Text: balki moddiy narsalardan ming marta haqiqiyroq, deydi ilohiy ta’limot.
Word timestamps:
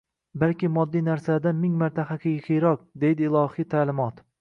balki 0.43 0.69
moddiy 0.77 1.03
narsalardan 1.09 1.61
ming 1.67 1.77
marta 1.83 2.07
haqiqiyroq, 2.09 2.85
deydi 3.07 3.33
ilohiy 3.33 3.73
ta’limot. 3.77 4.23